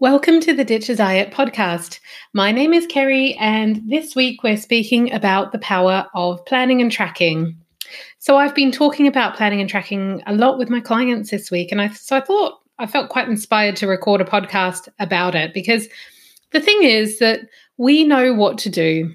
[0.00, 1.98] Welcome to the Ditch a Diet podcast.
[2.32, 6.92] My name is Keri, and this week we're speaking about the power of planning and
[6.92, 7.56] tracking.
[8.20, 11.72] So, I've been talking about planning and tracking a lot with my clients this week,
[11.72, 15.52] and I, so I thought I felt quite inspired to record a podcast about it
[15.52, 15.88] because
[16.52, 17.40] the thing is that
[17.76, 19.12] we know what to do.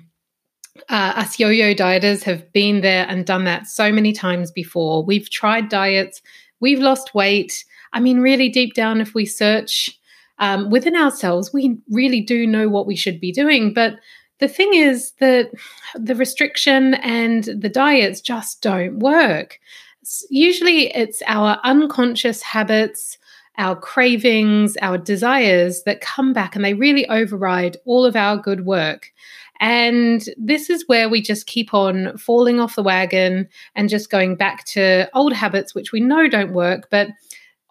[0.90, 5.02] Uh, us yo yo dieters have been there and done that so many times before.
[5.02, 6.22] We've tried diets,
[6.60, 7.64] we've lost weight.
[7.94, 9.98] I mean, really deep down, if we search,
[10.44, 13.74] um, within ourselves, we really do know what we should be doing.
[13.74, 13.94] But
[14.40, 15.52] the thing is that
[15.96, 19.58] the restriction and the diets just don't work.
[20.30, 23.18] Usually, it's our unconscious habits,
[23.58, 28.66] our cravings, our desires that come back and they really override all of our good
[28.66, 29.14] work.
[29.62, 34.36] And this is where we just keep on falling off the wagon and just going
[34.36, 37.08] back to old habits, which we know don't work, but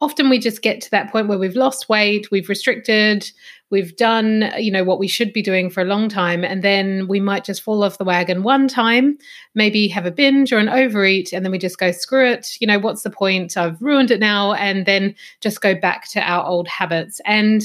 [0.02, 3.30] often we just get to that point where we've lost weight, we've restricted,
[3.70, 6.42] we've done, you know, what we should be doing for a long time.
[6.42, 9.16] And then we might just fall off the wagon one time,
[9.54, 12.56] maybe have a binge or an overeat, and then we just go, screw it.
[12.60, 13.56] You know, what's the point?
[13.56, 14.54] I've ruined it now.
[14.54, 17.20] And then just go back to our old habits.
[17.24, 17.62] And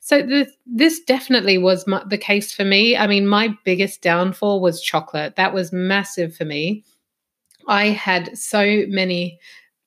[0.00, 2.96] so the, this definitely was my, the case for me.
[2.96, 5.36] I mean, my biggest downfall was chocolate.
[5.36, 6.84] That was massive for me.
[7.68, 9.38] I had so many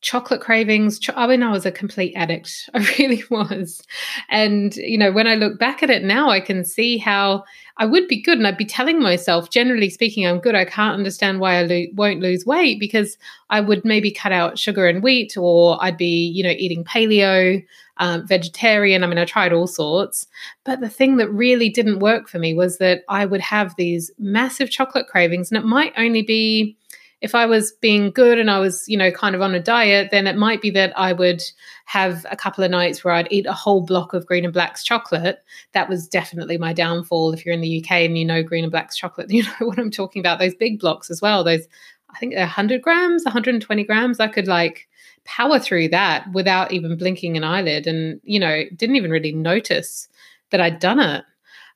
[0.01, 0.99] chocolate cravings.
[1.15, 2.69] I mean, I was a complete addict.
[2.73, 3.81] I really was.
[4.29, 7.43] And, you know, when I look back at it now, I can see how
[7.77, 8.37] I would be good.
[8.37, 10.55] And I'd be telling myself, generally speaking, I'm good.
[10.55, 13.17] I can't understand why I lo- won't lose weight because
[13.49, 17.63] I would maybe cut out sugar and wheat, or I'd be, you know, eating paleo,
[17.97, 19.03] um, vegetarian.
[19.03, 20.27] I mean, I tried all sorts.
[20.63, 24.11] But the thing that really didn't work for me was that I would have these
[24.17, 26.77] massive chocolate cravings, and it might only be
[27.21, 30.09] if I was being good and I was, you know, kind of on a diet,
[30.11, 31.43] then it might be that I would
[31.85, 34.83] have a couple of nights where I'd eat a whole block of Green and Black's
[34.83, 35.43] chocolate.
[35.73, 37.33] That was definitely my downfall.
[37.33, 39.79] If you're in the UK and you know Green and Black's chocolate, you know what
[39.79, 40.39] I'm talking about.
[40.39, 41.43] Those big blocks as well.
[41.43, 41.67] Those,
[42.11, 44.19] I think, 100 grams, 120 grams.
[44.19, 44.87] I could like
[45.25, 50.07] power through that without even blinking an eyelid, and you know, didn't even really notice
[50.51, 51.25] that I'd done it.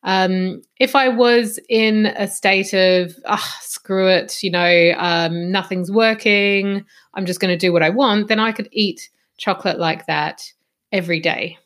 [0.04, 5.92] Um, if I was in a state of, oh, screw it, you know, um, nothing's
[5.92, 10.06] working, I'm just going to do what I want, then I could eat chocolate like
[10.08, 10.44] that
[10.92, 11.58] every day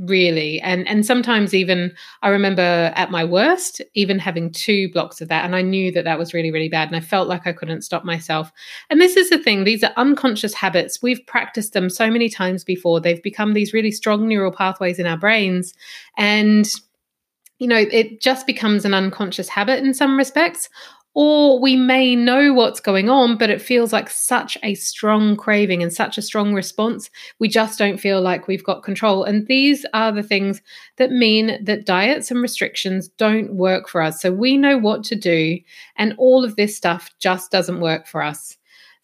[0.00, 0.60] really.
[0.60, 1.92] And and sometimes even
[2.22, 6.04] i remember at my worst even having two blocks of that and i knew that
[6.04, 8.50] that was really really bad and i felt like i couldn't stop myself.
[8.90, 11.00] And this is the thing these are unconscious habits.
[11.02, 13.00] We've practiced them so many times before.
[13.00, 15.72] They've become these really strong neural pathways in our brains
[16.18, 16.68] and
[17.58, 20.68] you know, it just becomes an unconscious habit in some respects.
[21.18, 25.82] Or we may know what's going on, but it feels like such a strong craving
[25.82, 27.08] and such a strong response.
[27.38, 29.24] We just don't feel like we've got control.
[29.24, 30.60] And these are the things
[30.98, 34.20] that mean that diets and restrictions don't work for us.
[34.20, 35.58] So we know what to do,
[35.96, 38.58] and all of this stuff just doesn't work for us.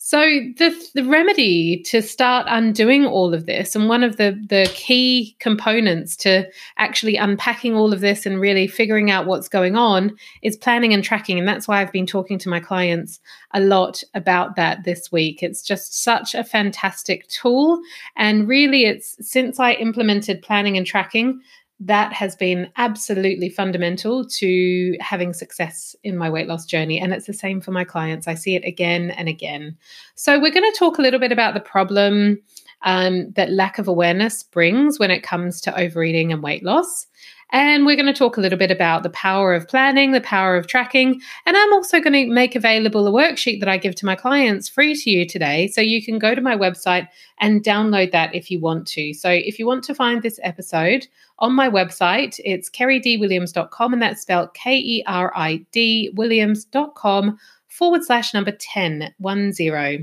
[0.05, 4.69] So the the remedy to start undoing all of this, and one of the the
[4.75, 10.17] key components to actually unpacking all of this and really figuring out what's going on,
[10.43, 11.39] is planning and tracking.
[11.39, 13.21] And that's why I've been talking to my clients
[13.55, 15.41] a lot about that this week.
[15.41, 17.81] It's just such a fantastic tool,
[18.17, 21.41] and really, it's since I implemented planning and tracking
[21.85, 27.01] that has been absolutely fundamental to having success in my weight loss journey.
[27.01, 28.29] And it's the same for my clients.
[28.29, 29.77] I see it again and again.
[30.15, 32.39] So, we're going to talk a little bit about the problem
[32.83, 37.07] um, that lack of awareness brings when it comes to overeating and weight loss.
[37.53, 40.57] And we're going to talk a little bit about the power of planning, the power
[40.57, 41.21] of tracking.
[41.45, 44.71] And I'm also going to make available a worksheet that I give to my clients
[44.71, 45.69] free to you today.
[45.69, 47.09] So you can go to my website
[47.41, 49.13] and download that if you want to.
[49.13, 51.07] So if you want to find this episode
[51.41, 57.39] on my website, it's keridwilliams.com and that's spelled K E R I D Williams.com
[57.69, 59.99] forward slash number 10, one zero.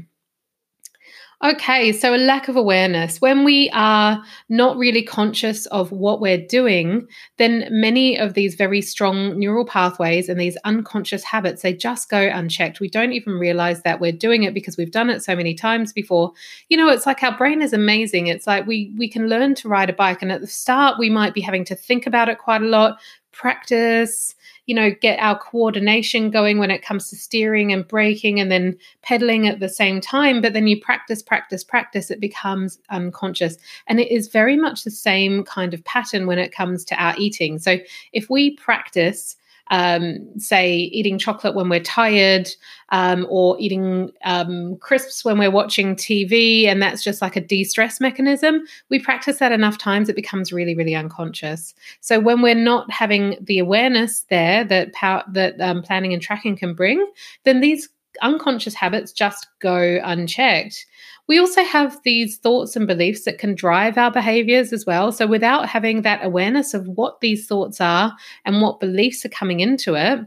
[1.41, 3.21] Okay, so a lack of awareness.
[3.21, 8.81] When we are not really conscious of what we're doing, then many of these very
[8.81, 12.81] strong neural pathways and these unconscious habits, they just go unchecked.
[12.81, 15.93] We don't even realize that we're doing it because we've done it so many times
[15.93, 16.33] before.
[16.67, 18.27] You know, it's like our brain is amazing.
[18.27, 21.09] It's like we we can learn to ride a bike and at the start we
[21.09, 22.99] might be having to think about it quite a lot,
[23.31, 24.35] practice,
[24.65, 28.77] you know, get our coordination going when it comes to steering and braking and then
[29.01, 30.41] pedaling at the same time.
[30.41, 33.57] But then you practice, practice, practice, it becomes unconscious.
[33.87, 37.15] And it is very much the same kind of pattern when it comes to our
[37.17, 37.59] eating.
[37.59, 37.77] So
[38.13, 39.35] if we practice,
[39.69, 42.49] um, say, eating chocolate when we're tired
[42.89, 47.63] um, or eating um, crisps when we're watching TV, and that's just like a de
[47.63, 48.65] stress mechanism.
[48.89, 51.73] We practice that enough times, it becomes really, really unconscious.
[52.01, 56.55] So when we're not having the awareness there that power, that um, planning and tracking
[56.55, 57.05] can bring,
[57.43, 57.89] then these
[58.21, 60.85] unconscious habits just go unchecked.
[61.29, 65.11] We also have these thoughts and beliefs that can drive our behaviors as well.
[65.11, 68.15] So, without having that awareness of what these thoughts are
[68.45, 70.19] and what beliefs are coming into it,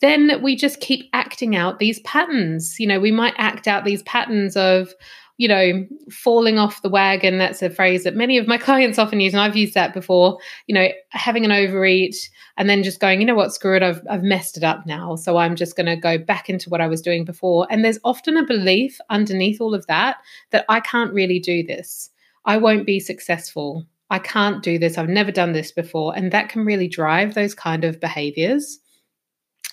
[0.00, 2.80] then we just keep acting out these patterns.
[2.80, 4.92] You know, we might act out these patterns of,
[5.40, 7.38] you know, falling off the wagon.
[7.38, 10.38] That's a phrase that many of my clients often use, and I've used that before.
[10.66, 12.14] You know, having an overeat
[12.58, 15.16] and then just going, you know what, screw it, I've I've messed it up now,
[15.16, 17.66] so I'm just going to go back into what I was doing before.
[17.70, 20.18] And there's often a belief underneath all of that
[20.50, 22.10] that I can't really do this.
[22.44, 23.86] I won't be successful.
[24.10, 24.98] I can't do this.
[24.98, 28.78] I've never done this before, and that can really drive those kind of behaviors.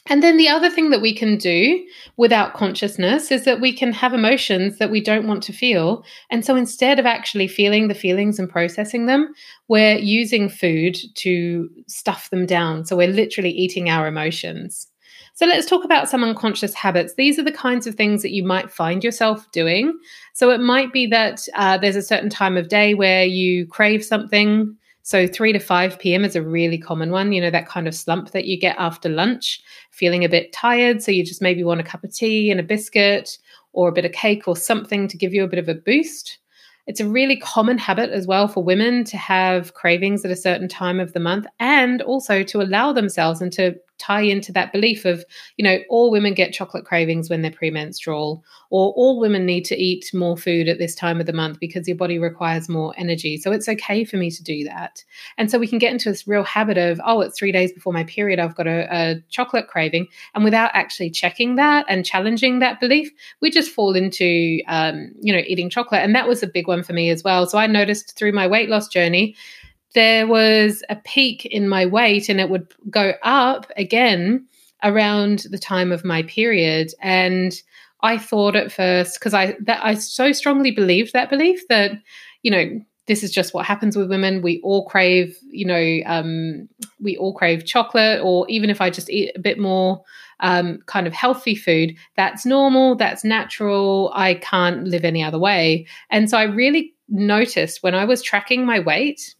[0.09, 3.92] And then the other thing that we can do without consciousness is that we can
[3.94, 6.04] have emotions that we don't want to feel.
[6.30, 9.33] And so instead of actually feeling the feelings and processing them,
[9.68, 12.86] we're using food to stuff them down.
[12.86, 14.88] So we're literally eating our emotions.
[15.33, 17.13] So let's talk about some unconscious habits.
[17.13, 19.95] These are the kinds of things that you might find yourself doing.
[20.33, 24.04] So it might be that uh, there's a certain time of day where you crave
[24.04, 24.75] something
[25.07, 26.25] so 3 to 5 p.m.
[26.25, 29.07] is a really common one, you know, that kind of slump that you get after
[29.07, 31.01] lunch, feeling a bit tired.
[31.01, 33.38] So you just maybe want a cup of tea and a biscuit
[33.71, 36.39] or a bit of cake or something to give you a bit of a boost.
[36.88, 40.68] It's a really common habit as well for women to have cravings at a certain
[40.68, 45.05] time of the month and also to allow themselves and to tie into that belief
[45.05, 45.23] of,
[45.57, 49.75] you know, all women get chocolate cravings when they're premenstrual, or all women need to
[49.75, 53.38] eat more food at this time of the month because your body requires more energy.
[53.38, 55.03] So it's okay for me to do that.
[55.38, 57.94] And so we can get into this real habit of, oh, it's three days before
[57.94, 60.07] my period, I've got a, a chocolate craving.
[60.35, 63.11] And without actually checking that and challenging that belief,
[63.41, 66.01] we just fall into, um, you know, eating chocolate.
[66.01, 67.47] And that was a big one for me as well.
[67.47, 69.35] So I noticed through my weight loss journey
[69.93, 74.45] there was a peak in my weight and it would go up again
[74.83, 76.93] around the time of my period.
[77.01, 77.53] And
[78.01, 81.91] i thought at first because i that i so strongly believed that belief that
[82.43, 84.41] you know this is just what happens with women.
[84.41, 86.67] We all crave you know um,
[86.99, 90.03] we all crave chocolate or even if i just eat a bit more
[90.41, 94.11] um, kind of healthy food that's normal that's natural.
[94.13, 95.87] I can't live any other way.
[96.09, 99.33] And so i really noticed when i was tracking my weight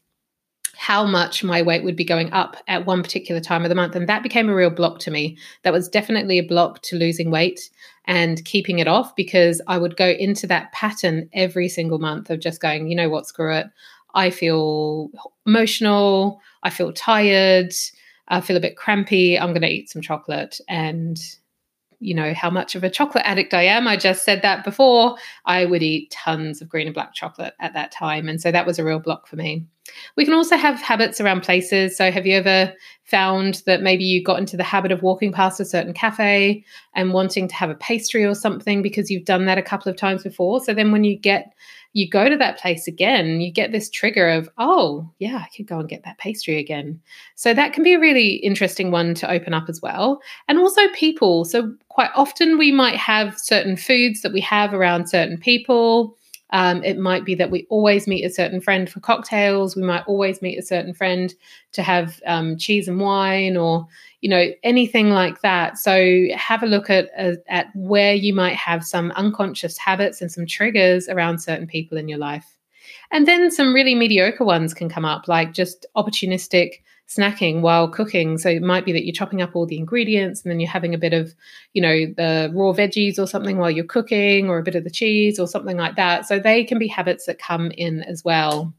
[0.78, 3.96] how much my weight would be going up at one particular time of the month.
[3.96, 5.38] And that became a real block to me.
[5.64, 7.70] That was definitely a block to losing weight
[8.06, 12.40] and keeping it off because I would go into that pattern every single month of
[12.40, 13.68] just going, you know what, screw it.
[14.14, 15.10] I feel
[15.46, 16.42] emotional.
[16.62, 17.74] I feel tired.
[18.28, 19.38] I feel a bit crampy.
[19.38, 20.62] I'm going to eat some chocolate.
[20.70, 21.20] And
[22.00, 23.88] you know how much of a chocolate addict I am.
[23.88, 25.18] I just said that before.
[25.46, 28.30] I would eat tons of green and black chocolate at that time.
[28.30, 29.66] And so that was a real block for me.
[30.16, 31.96] We can also have habits around places.
[31.98, 32.74] So, have you ever
[33.04, 36.64] found that maybe you got into the habit of walking past a certain cafe
[36.94, 39.98] and wanting to have a pastry or something because you've done that a couple of
[39.98, 40.60] times before?
[40.60, 41.54] So, then when you get
[41.94, 45.66] you go to that place again, you get this trigger of, oh, yeah, I could
[45.66, 47.02] go and get that pastry again.
[47.36, 50.22] So that can be a really interesting one to open up as well.
[50.48, 51.46] And also people.
[51.46, 56.17] So quite often we might have certain foods that we have around certain people.
[56.52, 59.76] Um, it might be that we always meet a certain friend for cocktails.
[59.76, 61.34] We might always meet a certain friend
[61.74, 63.88] to have um, cheese and wine, or
[64.22, 68.56] you know anything like that so have a look at uh, at where you might
[68.56, 72.58] have some unconscious habits and some triggers around certain people in your life
[73.12, 78.38] and then some really mediocre ones can come up like just opportunistic snacking while cooking.
[78.38, 80.94] So it might be that you're chopping up all the ingredients and then you're having
[80.94, 81.34] a bit of
[81.74, 84.90] you know the raw veggies or something while you're cooking or a bit of the
[84.90, 86.26] cheese or something like that.
[86.26, 88.74] So they can be habits that come in as well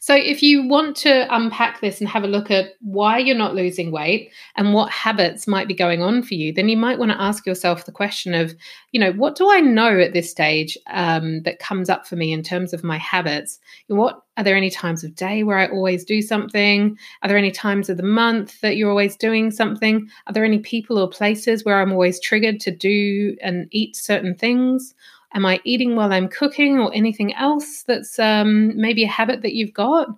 [0.00, 3.54] so, if you want to unpack this and have a look at why you're not
[3.54, 7.12] losing weight and what habits might be going on for you, then you might want
[7.12, 8.54] to ask yourself the question of,
[8.90, 12.32] you know, what do I know at this stage um, that comes up for me
[12.32, 13.60] in terms of my habits?
[13.86, 16.96] What are there any times of day where I always do something?
[17.22, 20.08] Are there any times of the month that you're always doing something?
[20.26, 24.34] Are there any people or places where I'm always triggered to do and eat certain
[24.34, 24.94] things?
[25.34, 29.54] Am I eating while I'm cooking or anything else that's um, maybe a habit that
[29.54, 30.08] you've got?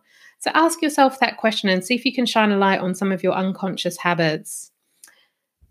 [0.41, 3.13] So ask yourself that question and see if you can shine a light on some
[3.13, 4.71] of your unconscious habits.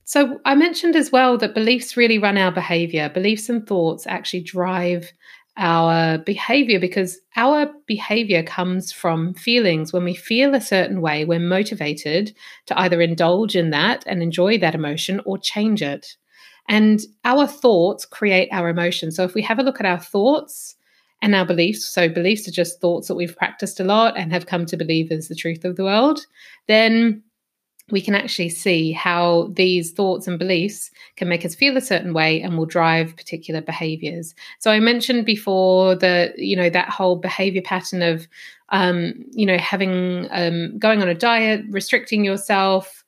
[0.05, 3.09] So, I mentioned as well that beliefs really run our behavior.
[3.09, 5.13] Beliefs and thoughts actually drive
[5.55, 9.93] our behavior because our behavior comes from feelings.
[9.93, 12.35] When we feel a certain way, we're motivated
[12.65, 16.17] to either indulge in that and enjoy that emotion or change it.
[16.70, 19.15] And our thoughts create our emotions.
[19.15, 20.75] So if we have a look at our thoughts
[21.22, 24.46] and our beliefs, so beliefs are just thoughts that we've practiced a lot and have
[24.46, 26.25] come to believe as the truth of the world,
[26.67, 27.24] then
[27.91, 32.13] we can actually see how these thoughts and beliefs can make us feel a certain
[32.13, 34.34] way and will drive particular behaviors.
[34.60, 38.27] So I mentioned before that you know that whole behavior pattern of
[38.70, 43.02] um, you know having um, going on a diet, restricting yourself,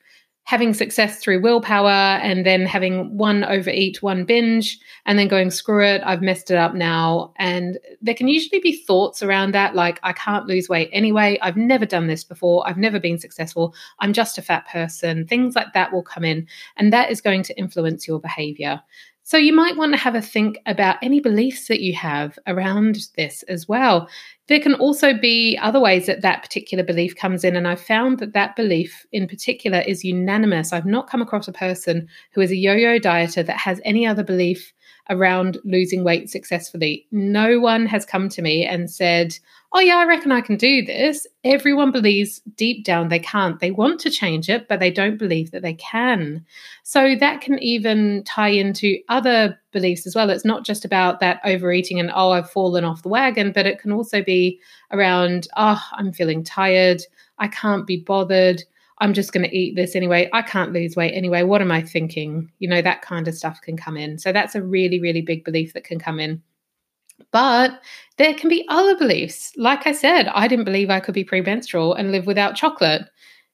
[0.46, 5.84] having success through willpower and then having one overeat, one binge, and then going, screw
[5.84, 7.34] it, I've messed it up now.
[7.38, 11.40] And there can usually be thoughts around that, like, I can't lose weight anyway.
[11.42, 12.68] I've never done this before.
[12.68, 13.74] I've never been successful.
[14.00, 15.26] I'm just a fat person.
[15.26, 16.48] Things like that will come in,
[16.78, 18.82] and that is going to influence your behavior.
[19.28, 23.08] So, you might want to have a think about any beliefs that you have around
[23.18, 24.08] this as well.
[24.46, 27.56] There can also be other ways that that particular belief comes in.
[27.56, 30.72] And I've found that that belief in particular is unanimous.
[30.72, 34.06] I've not come across a person who is a yo yo dieter that has any
[34.06, 34.72] other belief
[35.10, 37.06] around losing weight successfully.
[37.12, 39.38] No one has come to me and said,
[39.74, 41.28] Oh, yeah, I reckon I can do this.
[41.44, 43.60] Everyone believes deep down they can't.
[43.60, 46.46] They want to change it, but they don't believe that they can.
[46.84, 50.30] So that can even tie into other beliefs as well.
[50.30, 53.80] It's not just about that overeating and, oh, I've fallen off the wagon, but it
[53.80, 57.02] can also be around, oh, I'm feeling tired.
[57.38, 58.64] I can't be bothered.
[59.00, 60.30] I'm just going to eat this anyway.
[60.32, 61.44] I can't lose weight anyway.
[61.44, 62.52] What am I thinking?
[62.60, 64.18] You know, that kind of stuff can come in.
[64.18, 66.42] So that's a really, really big belief that can come in.
[67.32, 67.82] But
[68.18, 69.52] there can be other beliefs.
[69.58, 73.04] Like I said, I didn't believe I could be premenstrual and live without chocolate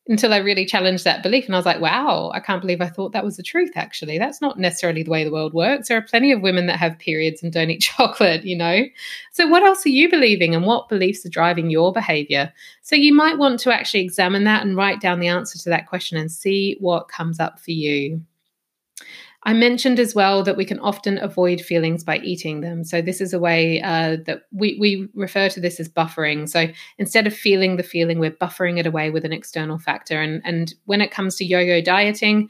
[0.08, 1.46] until I really challenged that belief.
[1.46, 4.18] And I was like, wow, I can't believe I thought that was the truth, actually.
[4.18, 5.88] That's not necessarily the way the world works.
[5.88, 8.84] There are plenty of women that have periods and don't eat chocolate, you know?
[9.32, 12.52] So, what else are you believing and what beliefs are driving your behavior?
[12.82, 15.88] So, you might want to actually examine that and write down the answer to that
[15.88, 18.22] question and see what comes up for you.
[19.44, 22.84] I mentioned as well that we can often avoid feelings by eating them.
[22.84, 26.48] So, this is a way uh, that we, we refer to this as buffering.
[26.48, 26.68] So,
[27.00, 30.22] instead of feeling the feeling, we're buffering it away with an external factor.
[30.22, 32.50] And, and when it comes to yo yo dieting,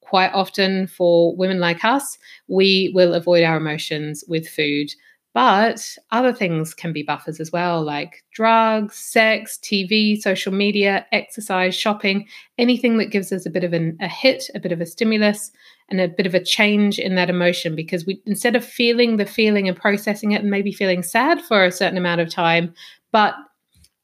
[0.00, 2.18] quite often for women like us,
[2.48, 4.90] we will avoid our emotions with food.
[5.36, 11.74] But other things can be buffers as well, like drugs, sex, TV, social media, exercise,
[11.74, 12.26] shopping,
[12.56, 15.52] anything that gives us a bit of an, a hit, a bit of a stimulus,
[15.90, 17.76] and a bit of a change in that emotion.
[17.76, 21.66] Because we, instead of feeling the feeling and processing it and maybe feeling sad for
[21.66, 22.72] a certain amount of time,
[23.12, 23.34] but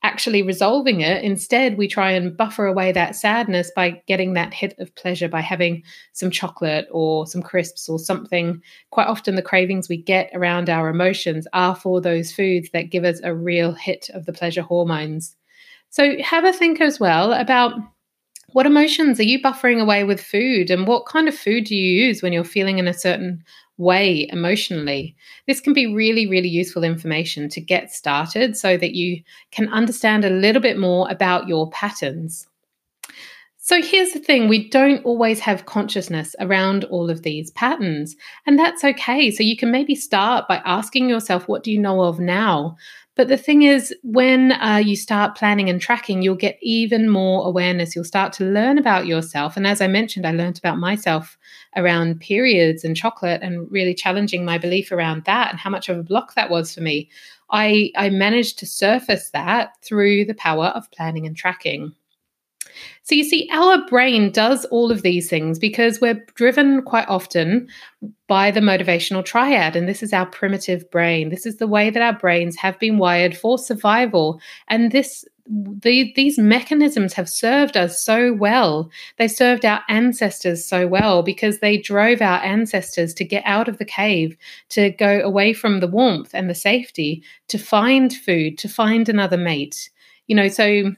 [0.03, 1.23] actually resolving it.
[1.23, 5.41] Instead, we try and buffer away that sadness by getting that hit of pleasure by
[5.41, 5.83] having
[6.13, 8.61] some chocolate or some crisps or something.
[8.91, 13.05] Quite often, the cravings we get around our emotions are for those foods that give
[13.05, 15.37] us a real hit of the pleasure hormones.
[15.91, 17.73] So, have a think as well about
[18.53, 22.07] what emotions are you buffering away with food and what kind of food do you
[22.07, 23.43] use when you're feeling in a certain
[23.79, 25.17] way emotionally.
[25.47, 30.25] This can be really, really useful information to get started so that you can understand
[30.25, 32.47] a little bit more about your patterns.
[33.65, 38.59] So here's the thing we don't always have consciousness around all of these patterns, and
[38.59, 39.31] that's okay.
[39.31, 42.77] So you can maybe start by asking yourself, What do you know of now?
[43.14, 47.47] But the thing is, when uh, you start planning and tracking, you'll get even more
[47.47, 47.95] awareness.
[47.95, 49.54] You'll start to learn about yourself.
[49.57, 51.37] And as I mentioned, I learned about myself
[51.76, 55.99] around periods and chocolate and really challenging my belief around that and how much of
[55.99, 57.11] a block that was for me.
[57.50, 61.95] I, I managed to surface that through the power of planning and tracking.
[63.02, 67.69] So, you see, our brain does all of these things because we're driven quite often
[68.29, 69.76] by the motivational triad.
[69.76, 71.29] And this is our primitive brain.
[71.29, 74.41] This is the way that our brains have been wired for survival.
[74.69, 78.91] And this the, these mechanisms have served us so well.
[79.19, 83.79] They served our ancestors so well because they drove our ancestors to get out of
[83.79, 84.37] the cave,
[84.71, 89.37] to go away from the warmth and the safety, to find food, to find another
[89.37, 89.91] mate.
[90.29, 90.95] You know, so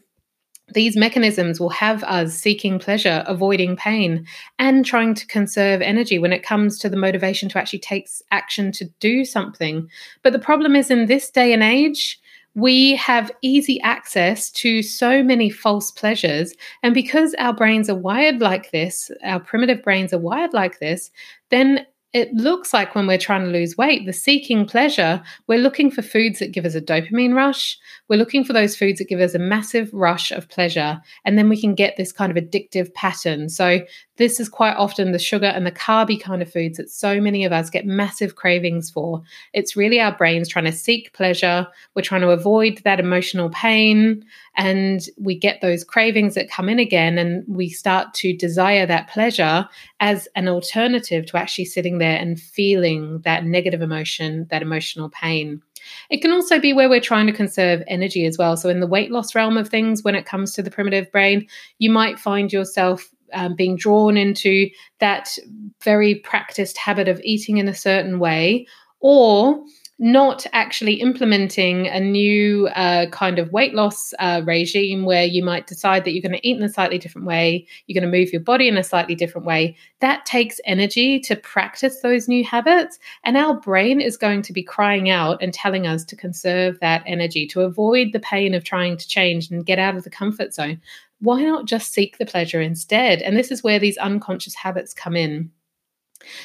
[0.72, 4.26] these mechanisms will have us seeking pleasure, avoiding pain,
[4.58, 8.72] and trying to conserve energy when it comes to the motivation to actually take action
[8.72, 9.88] to do something.
[10.22, 12.18] But the problem is in this day and age,
[12.54, 16.54] we have easy access to so many false pleasures.
[16.82, 21.10] And because our brains are wired like this, our primitive brains are wired like this,
[21.50, 25.90] then it looks like when we're trying to lose weight, the seeking pleasure, we're looking
[25.90, 27.76] for foods that give us a dopamine rush.
[28.08, 31.00] We're looking for those foods that give us a massive rush of pleasure.
[31.24, 33.48] And then we can get this kind of addictive pattern.
[33.48, 33.80] So,
[34.16, 37.44] this is quite often the sugar and the carby kind of foods that so many
[37.44, 39.22] of us get massive cravings for.
[39.52, 41.66] It's really our brains trying to seek pleasure.
[41.96, 44.24] We're trying to avoid that emotional pain.
[44.56, 49.08] And we get those cravings that come in again, and we start to desire that
[49.08, 49.68] pleasure
[49.98, 55.60] as an alternative to actually sitting there and feeling that negative emotion, that emotional pain.
[56.10, 58.56] It can also be where we're trying to conserve energy as well.
[58.56, 61.46] So, in the weight loss realm of things, when it comes to the primitive brain,
[61.78, 64.68] you might find yourself um, being drawn into
[65.00, 65.36] that
[65.82, 68.66] very practiced habit of eating in a certain way,
[69.00, 69.62] or
[69.98, 75.68] not actually implementing a new uh, kind of weight loss uh, regime where you might
[75.68, 78.32] decide that you're going to eat in a slightly different way, you're going to move
[78.32, 79.76] your body in a slightly different way.
[80.00, 82.98] That takes energy to practice those new habits.
[83.22, 87.04] And our brain is going to be crying out and telling us to conserve that
[87.06, 90.54] energy, to avoid the pain of trying to change and get out of the comfort
[90.54, 90.80] zone
[91.20, 93.22] why not just seek the pleasure instead?
[93.22, 95.50] And this is where these unconscious habits come in.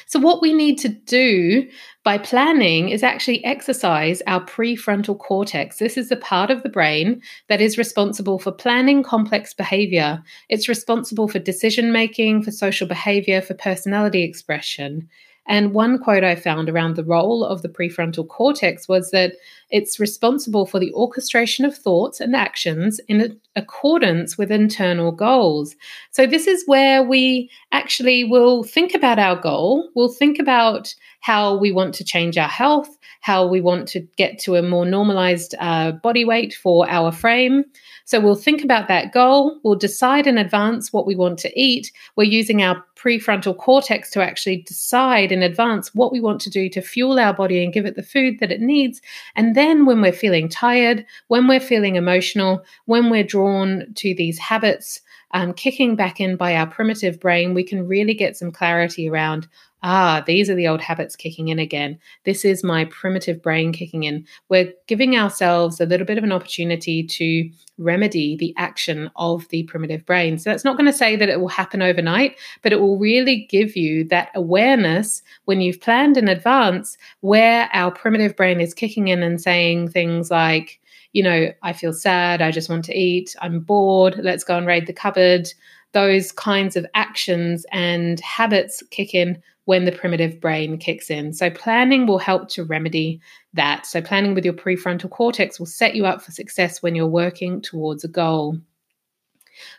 [0.06, 1.68] So, what we need to do
[2.04, 5.78] by planning is actually exercise our prefrontal cortex.
[5.78, 10.22] This is the part of the brain that is responsible for planning complex behavior.
[10.48, 15.08] It's responsible for decision making, for social behavior, for personality expression.
[15.46, 19.32] And one quote I found around the role of the prefrontal cortex was that
[19.70, 25.74] it's responsible for the orchestration of thoughts and actions in accordance with internal goals.
[26.10, 31.56] So, this is where we actually will think about our goal, we'll think about how
[31.56, 35.54] we want to change our health, how we want to get to a more normalized
[35.58, 37.64] uh, body weight for our frame.
[38.06, 41.92] So we'll think about that goal, we'll decide in advance what we want to eat.
[42.16, 46.68] We're using our prefrontal cortex to actually decide in advance what we want to do
[46.70, 49.00] to fuel our body and give it the food that it needs.
[49.36, 49.54] And
[49.86, 55.00] when we're feeling tired, when we're feeling emotional, when we're drawn to these habits,
[55.32, 59.48] um, kicking back in by our primitive brain, we can really get some clarity around
[59.82, 61.98] ah, these are the old habits kicking in again.
[62.24, 64.26] This is my primitive brain kicking in.
[64.48, 69.62] We're giving ourselves a little bit of an opportunity to remedy the action of the
[69.64, 70.38] primitive brain.
[70.38, 73.46] So that's not going to say that it will happen overnight, but it will really
[73.50, 79.08] give you that awareness when you've planned in advance where our primitive brain is kicking
[79.08, 80.80] in and saying things like,
[81.12, 84.66] you know, I feel sad, I just want to eat, I'm bored, let's go and
[84.66, 85.48] raid the cupboard.
[85.92, 91.32] Those kinds of actions and habits kick in when the primitive brain kicks in.
[91.32, 93.20] So, planning will help to remedy
[93.54, 93.86] that.
[93.86, 97.62] So, planning with your prefrontal cortex will set you up for success when you're working
[97.62, 98.58] towards a goal.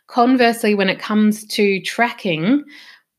[0.08, 2.64] Conversely, when it comes to tracking,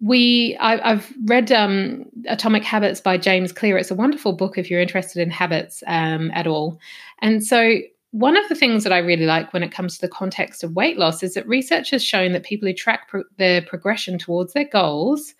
[0.00, 3.76] we I, have read um, Atomic Habits by James Clear.
[3.76, 6.80] It's a wonderful book if you're interested in habits um, at all.
[7.20, 7.80] And so
[8.12, 10.72] one of the things that I really like when it comes to the context of
[10.72, 14.54] weight loss is that research has shown that people who track pro- their progression towards
[14.54, 15.34] their goals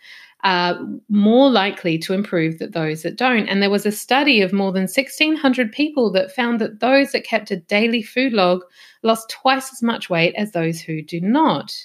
[0.45, 0.79] are
[1.09, 3.49] more likely to improve than those that don't.
[3.49, 7.25] And there was a study of more than 1,600 people that found that those that
[7.25, 8.63] kept a daily food log
[9.03, 11.77] lost twice as much weight as those who do not.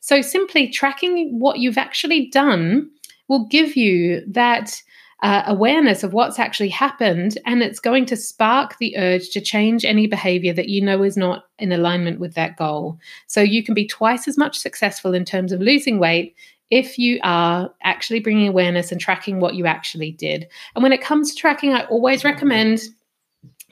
[0.00, 2.90] So simply tracking what you've actually done
[3.28, 4.82] will give you that
[5.22, 9.84] uh, awareness of what's actually happened, and it's going to spark the urge to change
[9.84, 12.98] any behavior that you know is not in alignment with that goal.
[13.28, 16.34] So you can be twice as much successful in terms of losing weight
[16.72, 20.48] if you are actually bringing awareness and tracking what you actually did.
[20.74, 22.80] And when it comes to tracking, I always recommend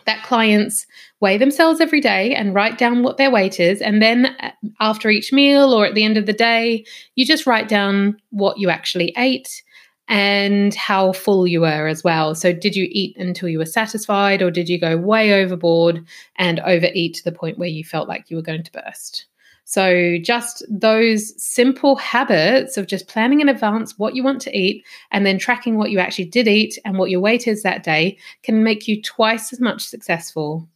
[0.04, 0.86] that clients
[1.20, 3.80] weigh themselves every day and write down what their weight is.
[3.80, 6.84] And then uh, after each meal or at the end of the day,
[7.14, 9.62] you just write down what you actually ate
[10.06, 12.34] and how full you were as well.
[12.34, 16.04] So, did you eat until you were satisfied, or did you go way overboard
[16.36, 19.26] and overeat to the point where you felt like you were going to burst?
[19.70, 24.84] So, just those simple habits of just planning in advance what you want to eat
[25.12, 28.18] and then tracking what you actually did eat and what your weight is that day
[28.42, 30.68] can make you twice as much successful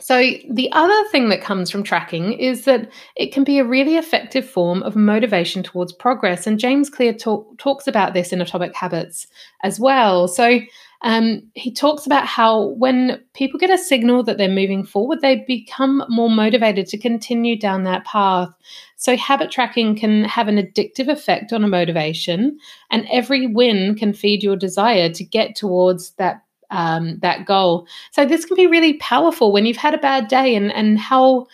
[0.00, 3.96] so, the other thing that comes from tracking is that it can be a really
[3.96, 6.48] effective form of motivation towards progress.
[6.48, 9.28] And James Clear talk, talks about this in Atomic Habits
[9.62, 10.26] as well.
[10.26, 10.58] So,
[11.04, 15.44] um, he talks about how when people get a signal that they're moving forward, they
[15.46, 18.48] become more motivated to continue down that path.
[18.96, 22.58] So, habit tracking can have an addictive effect on a motivation,
[22.90, 27.86] and every win can feed your desire to get towards that um, that goal.
[28.10, 31.46] So this can be really powerful when you've had a bad day, and and how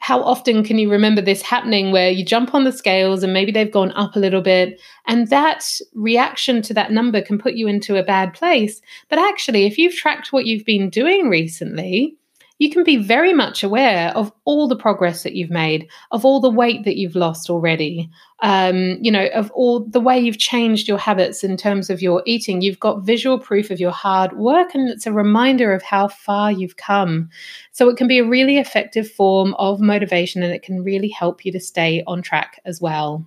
[0.00, 3.52] how often can you remember this happening where you jump on the scales and maybe
[3.52, 4.80] they've gone up a little bit?
[5.06, 8.80] And that reaction to that number can put you into a bad place.
[9.10, 12.16] But actually if you've tracked what you've been doing recently
[12.60, 16.40] you can be very much aware of all the progress that you've made, of all
[16.40, 18.10] the weight that you've lost already,
[18.42, 22.22] um, you know, of all the way you've changed your habits in terms of your
[22.26, 22.60] eating.
[22.60, 26.52] You've got visual proof of your hard work, and it's a reminder of how far
[26.52, 27.30] you've come.
[27.72, 31.46] So it can be a really effective form of motivation, and it can really help
[31.46, 33.26] you to stay on track as well.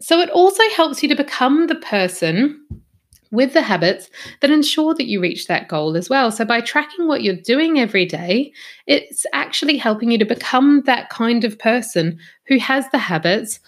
[0.00, 2.60] So it also helps you to become the person
[3.30, 4.10] with the habits
[4.40, 6.30] that ensure that you reach that goal as well.
[6.30, 8.52] So, by tracking what you're doing every day,
[8.86, 13.60] it's actually helping you to become that kind of person who has the habits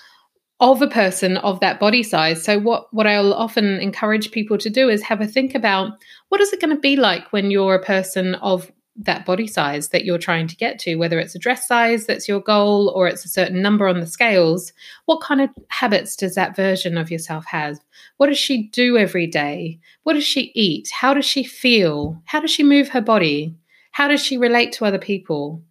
[0.61, 2.43] of a person of that body size.
[2.43, 5.93] So, what, what I'll often encourage people to do is have a think about
[6.29, 9.91] what is it going to be like when you're a person of that body size
[9.91, 13.07] that you're trying to get to, whether it's a dress size that's your goal or
[13.07, 14.73] it's a certain number on the scales,
[15.05, 17.79] what kind of habits does that version of yourself have?
[18.17, 19.79] What does she do every day?
[20.03, 20.91] What does she eat?
[20.93, 22.21] How does she feel?
[22.25, 23.55] How does she move her body?
[23.93, 25.63] How does she relate to other people?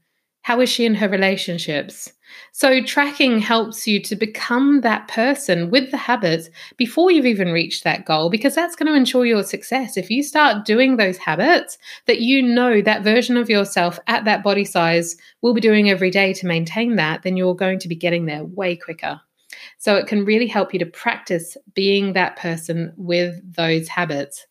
[0.41, 2.13] How is she in her relationships?
[2.51, 7.83] So, tracking helps you to become that person with the habits before you've even reached
[7.83, 9.97] that goal, because that's going to ensure your success.
[9.97, 14.43] If you start doing those habits that you know that version of yourself at that
[14.43, 17.95] body size will be doing every day to maintain that, then you're going to be
[17.95, 19.21] getting there way quicker.
[19.77, 24.45] So, it can really help you to practice being that person with those habits.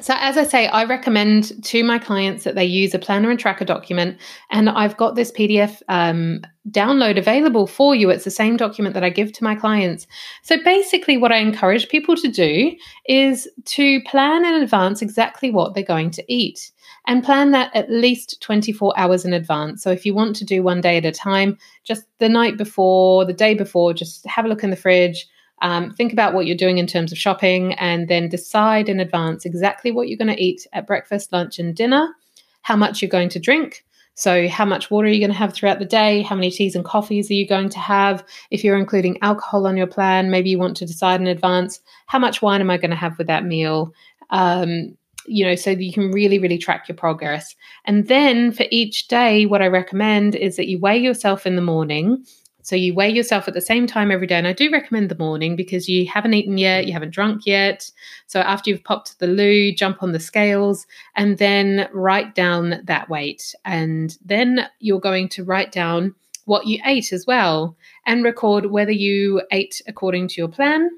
[0.00, 3.38] So, as I say, I recommend to my clients that they use a planner and
[3.38, 4.16] tracker document.
[4.50, 8.08] And I've got this PDF um, download available for you.
[8.10, 10.06] It's the same document that I give to my clients.
[10.42, 15.74] So, basically, what I encourage people to do is to plan in advance exactly what
[15.74, 16.70] they're going to eat
[17.08, 19.82] and plan that at least 24 hours in advance.
[19.82, 23.24] So, if you want to do one day at a time, just the night before,
[23.24, 25.26] the day before, just have a look in the fridge
[25.62, 29.44] um, think about what you're doing in terms of shopping and then decide in advance
[29.44, 32.14] exactly what you're going to eat at breakfast, lunch, and dinner,
[32.62, 33.84] how much you're going to drink.
[34.14, 36.22] So, how much water are you going to have throughout the day?
[36.22, 38.24] How many teas and coffees are you going to have?
[38.50, 42.18] If you're including alcohol on your plan, maybe you want to decide in advance how
[42.18, 43.92] much wine am I going to have with that meal?
[44.30, 47.54] Um, you know, so you can really, really track your progress.
[47.84, 51.62] And then for each day, what I recommend is that you weigh yourself in the
[51.62, 52.24] morning
[52.68, 54.36] so you weigh yourself at the same time every day.
[54.36, 57.90] And I do recommend the morning because you haven't eaten yet, you haven't drunk yet.
[58.26, 63.08] So after you've popped the loo, jump on the scales and then write down that
[63.08, 63.54] weight.
[63.64, 68.92] And then you're going to write down what you ate as well and record whether
[68.92, 70.90] you ate according to your plan.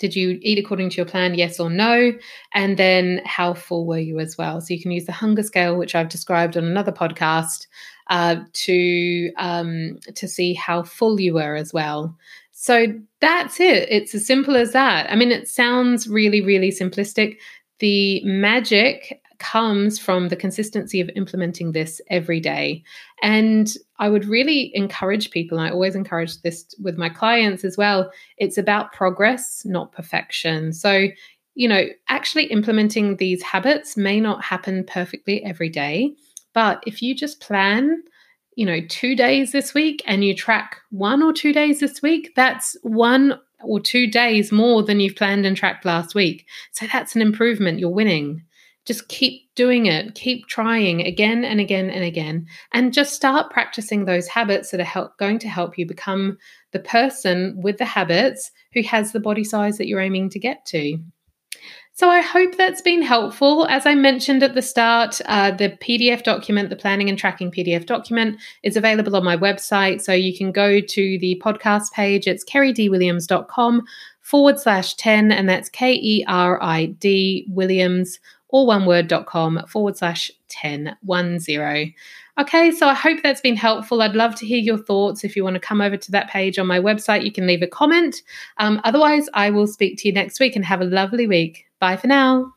[0.00, 2.12] Did you eat according to your plan, yes or no?
[2.52, 4.60] And then how full were you as well?
[4.60, 7.68] So you can use the hunger scale, which I've described on another podcast,
[8.08, 12.16] uh, to um, to see how full you were as well.
[12.50, 12.86] So
[13.20, 13.88] that's it.
[13.90, 15.10] It's as simple as that.
[15.10, 17.36] I mean, it sounds really, really simplistic.
[17.78, 22.84] The magic comes from the consistency of implementing this every day.
[23.22, 28.10] And I would really encourage people, I always encourage this with my clients as well.
[28.36, 30.72] It's about progress, not perfection.
[30.72, 31.08] So,
[31.54, 36.14] you know, actually implementing these habits may not happen perfectly every day,
[36.54, 38.02] but if you just plan,
[38.54, 42.32] you know, two days this week and you track one or two days this week,
[42.36, 46.46] that's one or two days more than you've planned and tracked last week.
[46.72, 47.78] So that's an improvement.
[47.78, 48.42] You're winning.
[48.90, 54.04] Just keep doing it, keep trying again and again and again, and just start practicing
[54.04, 56.36] those habits that are help, going to help you become
[56.72, 60.66] the person with the habits who has the body size that you're aiming to get
[60.66, 60.98] to.
[61.92, 63.64] So I hope that's been helpful.
[63.68, 67.86] As I mentioned at the start, uh, the PDF document, the planning and tracking PDF
[67.86, 70.00] document, is available on my website.
[70.00, 72.26] So you can go to the podcast page.
[72.26, 73.84] It's keridwilliams.com
[74.20, 78.18] forward slash 10, and that's K E R I D Williams,
[78.50, 81.86] all one word.com forward slash 10, one zero.
[82.38, 84.02] Okay, so I hope that's been helpful.
[84.02, 85.24] I'd love to hear your thoughts.
[85.24, 87.62] If you want to come over to that page on my website, you can leave
[87.62, 88.22] a comment.
[88.58, 91.66] Um, otherwise, I will speak to you next week and have a lovely week.
[91.80, 92.54] Bye for now.